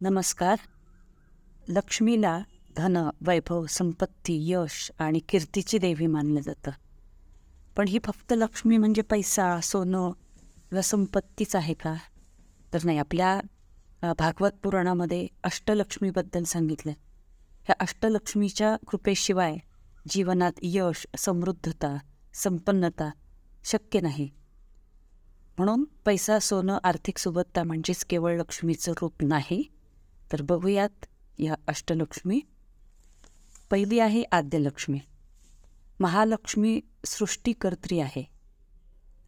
नमस्कार. 0.00 0.58
लक्ष्मीला 1.68 2.42
धन 2.76 2.96
वैभव 3.20 3.66
संपत्ती 3.66 4.52
यश 4.52 4.90
आणि 4.98 5.18
कीर्तीची 5.18 5.78
देवी 5.78 6.06
मानलं 6.06 6.40
जातं. 6.40 6.70
पण 7.76 7.88
ही 7.88 7.98
फक्त 8.04 8.32
लक्ष्मी 8.36 8.76
म्हणजे 8.76 9.02
पैसा 9.02 9.60
सोनं 9.60 10.10
किंवा 10.68 10.82
संपत्तीच 10.82 11.56
आहे 11.56 11.74
का? 11.74 11.94
तर 12.72 12.78
नाही 12.84 12.98
आपल्या 12.98 13.40
भागवत 14.18 14.50
पुराणामध्ये 14.62 15.26
अष्टलक्ष्मीबद्दल 15.44 16.44
सांगितलं. 16.44 16.92
ह्या 17.64 17.76
अष्टलक्ष्मीच्या 17.80 18.76
कृपेशिवाय 18.76 19.56
जीवनात 20.08 20.52
यश 20.62 21.06
समृद्धता 21.18 21.96
संपन्नता 22.34 23.10
शक्य 23.64 24.00
नाही. 24.00 24.30
म्हणून 25.58 25.84
पैसा 25.84 26.38
सोनं 26.38 26.78
आर्थिक 26.84 27.18
सुबत्ता 27.18 27.62
म्हणजेच 27.62 28.04
केवळ 28.04 28.36
लक्ष्मीचं 28.36 28.92
रूप 28.92 29.12
नाही 29.22 29.75
तर 30.32 30.42
बघूयात 30.42 31.06
या 31.38 31.54
अष्टलक्ष्मी. 31.68 32.40
पहिली 33.70 33.98
आहे 33.98 34.22
आद्यलक्ष्मी. 34.32 35.00
महालक्ष्मी 36.00 36.80
सृष्टीकर्त्री 37.04 38.00
आहे. 38.00 38.28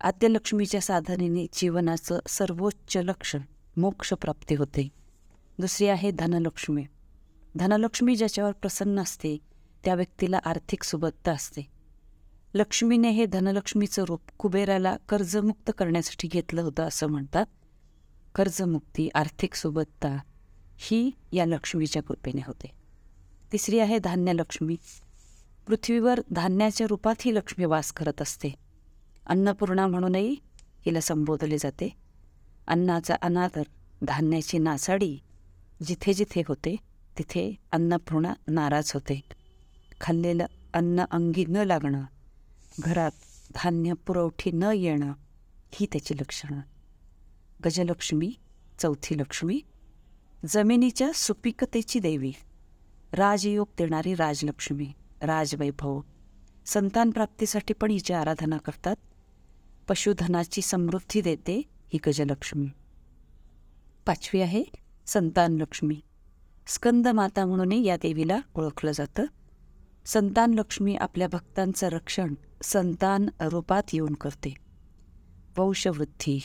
आद्यलक्ष्मीच्या 0.00 0.80
साधनेने 0.80 1.46
जीवनाचं 1.52 2.18
सर्वोच्च 2.28 2.96
लक्षण 2.96 3.40
मोक्षप्राप्ती 3.76 4.54
होते. 4.54 4.88
दुसरी 5.58 5.86
आहे 5.86 6.10
धनलक्ष्मी. 6.10 6.86
धनलक्ष्मी 7.56 8.16
ज्याच्यावर 8.16 8.52
प्रसन्न 8.52 9.00
असते 9.00 9.38
त्या 9.84 9.94
व्यक्तीला 9.94 10.38
आर्थिक 10.44 10.82
सुबत्ता 10.82 11.32
असते. 11.32 11.62
लक्ष्मीने 12.54 13.10
हे 13.10 13.26
धनलक्ष्मीचं 13.26 14.04
रूप 14.04 14.20
कुबेराला 14.38 14.96
कर्जमुक्त 15.08 15.70
करण्यासाठी 15.78 16.28
घेतलं 16.28 16.62
होतं 16.62 16.82
असं 16.82 17.06
म्हणतात. 17.06 17.46
कर्जमुक्ती 18.34 19.08
आर्थिक 19.14 19.54
सुबत्ता 19.54 20.16
ही 20.80 21.10
या 21.32 21.46
लक्ष्मीच्या 21.46 22.02
कृपेने 22.02 22.40
होते. 22.46 22.70
तिसरी 23.52 23.78
आहे 23.78 23.98
धान्यलक्ष्मी 23.98 24.76
पृथ्वीवर 25.66 26.20
धान्याच्या 26.30 26.86
रूपात 26.90 27.14
ही 27.20 27.34
लक्ष्मी 27.34 27.64
वास 27.64 27.92
करत 27.92 28.22
असते. 28.22 28.48
अन्नपूर्णा 29.26 29.86
म्हणूनही 29.86 30.36
हिला 30.86 31.00
संबोधले 31.00 31.58
जाते. 31.58 31.96
अन्नाचा 32.66 33.16
अनादर 33.22 33.62
धान्याची 34.02 34.58
नासाडी 34.58 35.18
जिथे 35.86 36.12
जिथे 36.12 36.42
होते 36.48 36.76
तिथे 37.18 37.54
अन्नपूर्णा 37.72 38.34
नाराज 38.48 38.90
होते. 38.94 39.20
खाल्लेलं 40.00 40.46
अन्न 40.74 41.04
अंगी 41.10 41.44
न 41.44 41.56
लागणं 41.56 42.02
घरात 42.80 43.10
धान्य 43.54 43.92
पुरवठी 43.92 44.50
न 44.52 44.62
येणं 44.74 45.12
ही 45.72 45.86
त्याची 45.86 46.14
लक्षणं. 46.14 46.60
गजलक्ष्मी 47.64 48.34
चौथी 48.78 49.18
लक्ष्मी 49.18 49.60
जमिनीच्या 50.46 51.10
सुपिकतेची 51.14 51.98
देवी. 51.98 52.32
राजयोग 53.12 53.66
देणारी 53.78 54.14
राजलक्ष्मी 54.14 54.92
राजवैभव. 55.22 56.00
संतान 56.66 57.10
प्राप्तीसाठी 57.10 57.74
पण 57.74 57.90
हिची 57.90 58.12
आराधना 58.12 58.56
करतात. 58.56 58.96
पशुधनाची 59.88 60.62
समृद्धी 60.62 61.20
देते 61.20 61.62
ही 61.92 61.98
गजलक्ष्मी. 62.06 62.66
पाचवी 64.06 64.40
आहे 64.40 64.64
संतान 65.06 65.52
लक्ष्मी 65.52 66.00
स्कंद 66.66 67.08
माता 67.08 67.46
म्हणूनही 67.46 67.86
या 67.86 67.96
देवीला 67.96 68.40
ओळखलं 68.54 68.92
जातं. 68.94 69.24
संतान 70.04 70.54
लक्ष्मी 70.54 70.96
आपल्या 70.96 71.28
भक्तांचं 71.28 71.88
रक्षण 71.88 72.34
संतान 72.62 73.28
रूपात 73.40 73.82
येऊन 73.92 74.14
करते. 74.14 74.54
वंशवृद्धी. 75.56 76.38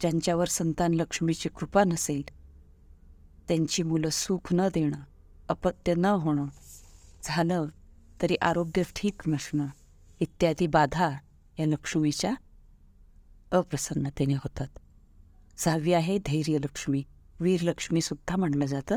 ज्यांच्यावर 0.00 0.44
संतान 0.44 0.94
लक्ष्मीची 0.94 1.48
कृपा 1.48 1.84
नसेल 1.84 2.41
त्यांची 3.48 3.82
मुलं 3.82 4.08
सुख 4.08 4.48
न 4.52 4.68
देणं 4.74 4.96
अपत्य 5.48 5.94
न 5.94 6.04
होणं 6.04 6.46
झालं 7.22 7.66
तरी 8.22 8.36
आरोग्य 8.42 8.82
ठीक 8.96 9.22
नसणं 9.26 9.66
इत्यादी 10.20 10.66
बाधा 10.66 11.10
या 11.58 11.66
लक्ष्मीच्या 11.66 12.34
अप्रसन्नतेने 13.52 14.34
होतात. 14.34 14.66
सहावी 15.56 15.92
आहे 15.92 16.18
धैर्यलक्ष्मी 16.18 17.02
वीरलक्ष्मीसुद्धा 17.40 18.36
म्हणलं 18.36 18.66
जातं. 18.66 18.96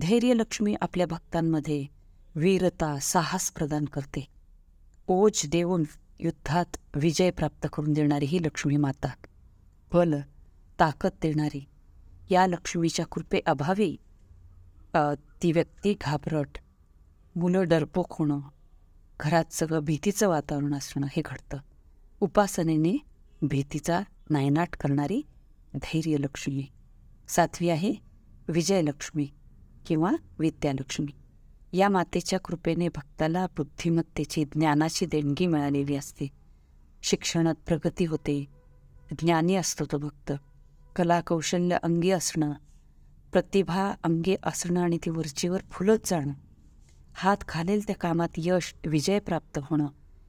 धैर्यलक्ष्मी 0.00 0.76
आपल्या 0.80 1.06
भक्तांमध्ये 1.06 1.86
वीरता 2.34 2.98
साहस 2.98 3.50
प्रदान 3.50 3.84
करते. 3.84 4.28
ओज 5.06 5.46
देऊन 5.46 5.84
युद्धात 6.20 6.76
विजय 6.94 7.30
प्राप्त 7.30 7.66
करून 7.72 7.92
देणारी 7.92 8.24
ही 8.24 8.42
लक्ष्मी 8.42 8.76
माता. 8.76 9.08
बल 9.92 10.14
ताकद 10.80 11.10
देणारी. 11.22 11.64
या 12.30 12.46
लक्ष्मीच्या 12.46 13.06
कृपेअभावी 13.06 13.96
ती 15.42 15.52
व्यक्ती 15.52 15.94
घाबरट 16.00 16.58
मुलं 17.36 17.68
डरपोक 17.68 18.06
होणं 18.10 18.40
घरात 19.20 19.52
सगळं 19.52 19.78
भीतीचं 19.78 20.28
वातावरण 20.28 20.74
असणं 20.74 21.06
हे 21.10 21.22
घडतं. 21.24 21.58
उपासनेने 22.20 22.96
भीतीचा 23.42 24.00
नायनाट 24.30 24.76
करणारी 24.76 25.22
धैर्यलक्ष्मी 25.74 26.66
सातवी 27.28 27.68
आहे 27.68 27.94
विजयलक्ष्मी 28.48 29.28
किंवा 29.86 30.12
विद्यालक्ष्मी. 30.38 31.12
या 31.72 31.88
मातेच्या 31.88 32.40
कृपेने 32.40 32.88
भक्ताला 32.88 33.46
बुद्धिमत्तेची 33.46 34.44
ज्ञानाची 34.44 35.06
देणगी 35.06 35.46
मिळालेली 35.46 35.96
असते. 35.96 36.28
शिक्षणात 37.02 37.54
प्रगती 37.66 38.04
होते 38.04 38.44
ज्ञानी 39.18 39.54
असतो 39.54 39.84
तो 39.84 39.98
भक्त. 39.98 40.32
कलाकौशल्य 40.96 41.76
अंगी 41.82 42.10
असणं 42.10 42.52
प्रतिभा 43.32 43.94
अंगी 44.04 44.36
असणं 44.42 44.80
आणि 44.80 44.98
ती 44.98 45.10
वरचीवर 45.10 45.60
फुलत 45.70 45.98
जाणं 46.06 46.32
हात 47.12 47.36
घालेल 47.48 47.86
त्या 47.86 47.96
कामात 47.96 48.28
यश 48.36 48.74
विजय 48.86 49.18
प्राप्त 49.18 49.58
होणं 49.62 49.86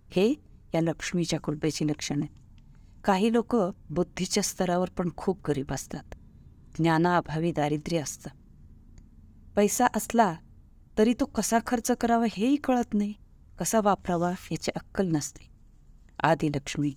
हे 0.10 0.34
या 0.74 0.82
लक्ष्मीच्या 0.82 1.40
कुडबेची 1.40 1.88
लक्षण 1.88 2.24
आहे 2.24 2.40
काही 3.04 3.34
लोक 3.34 3.56
बुद्धीच्या 3.90 4.44
स्तरावर 4.44 4.90
पण 4.98 5.10
खूप 5.18 5.40
गरीब 5.48 5.74
असतात. 5.74 6.04
ज्ञानाअभावी 6.78 7.52
दारिद्र्य 7.52 7.98
असतं. 7.98 8.30
पैसा 9.56 9.86
असला 9.96 10.36
तरी 10.98 11.14
तो 11.20 11.26
कसा 11.26 11.58
खर्च 11.68 11.92
करावा 11.92 12.26
हेही 12.26 12.56
कळत 12.56 12.94
नाही. 12.94 13.14
कसा 13.60 13.80
वापरावा 13.84 14.34
याची 14.52 14.72
अक्कल 14.76 15.08
नसते. 15.08 15.50
आदिलक्ष्मी. 16.24 16.94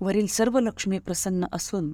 वरील 0.00 0.26
सर्व 0.26 0.60
लक्ष्मी 0.60 0.98
प्रसन्न 0.98 1.46
असून 1.52 1.92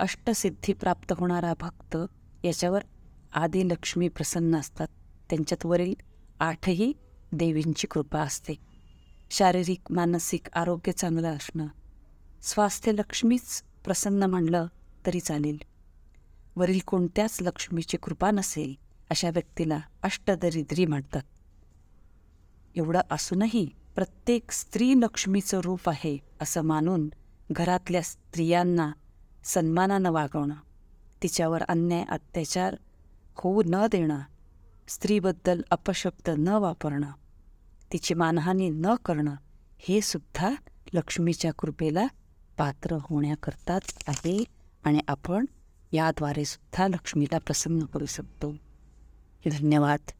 अष्टसिद्धी 0.00 0.72
प्राप्त 0.72 1.12
होणारा 1.16 1.52
भक्त 1.60 1.96
याच्यावर 2.44 2.84
आदिलक्ष्मी 3.32 4.08
प्रसन्न 4.08 4.56
असतात. 4.56 4.88
त्यांच्यात 5.30 5.66
वरील 5.66 5.94
आठही 6.40 6.92
देवींची 7.32 7.86
कृपा 7.86 8.20
असते. 8.20 8.54
शारीरिक 9.30 9.80
मानसिक 9.90 10.46
आरोग्य 10.54 10.92
चांगलं 10.92 11.36
असणं. 11.36 11.66
स्वास्थ्य 12.42 12.92
लक्ष्मीच 12.92 13.62
प्रसन्न 13.84 14.22
म्हणलं 14.22 14.66
तरी 15.06 15.20
चालेल. 15.20 15.58
वरील 16.56 16.78
कोणत्याच 16.86 17.38
लक्ष्मीची 17.40 17.96
कृपा 17.96 18.30
नसेल 18.30 18.74
अशा 19.10 19.30
व्यक्तीला 19.30 19.80
अष्टदरिद्री 20.02 20.86
म्हणतात. 20.86 21.22
एवढं 22.74 23.00
असूनही 23.10 23.70
प्रत्येक 23.94 24.50
स्त्री 24.50 24.94
लक्ष्मीचं 24.96 25.60
रूप 25.60 25.88
आहे 25.88 26.18
असं 26.40 26.60
मानून 26.60 27.08
घरातल्या 27.50 28.02
स्त्रियांना 28.02 28.92
सन्मानानं 29.48 30.10
वागवणं 30.10 30.54
तिच्यावर 31.22 31.62
अन्याय 31.62 32.04
अत्याचार 32.08 32.76
होऊ 33.36 33.62
न 33.66 33.86
देणं 33.92 34.20
स्त्रीबद्दल 34.88 35.62
अपशब्द 35.70 36.30
न 36.38 36.48
वापरणं 36.48 37.10
तिची 37.92 38.14
मानहानी 38.14 38.70
न 38.70 38.86
करणं 39.04 39.34
हे 39.78 40.00
सुद्धा 40.00 40.50
लक्ष्मीच्या 40.92 41.52
कृपेला 41.52 42.06
पात्र 42.58 42.96
होण्याकरताच 43.00 43.94
आहे 44.06 44.44
आणि 44.84 44.98
आपण 45.08 45.44
याद्वारे 45.92 46.44
सुद्धा 46.44 46.88
लक्ष्मीला 46.88 47.38
प्रसन्न 47.38 47.84
करू 47.84 48.06
शकतो. 48.06 48.52
धन्यवाद. 49.50 50.10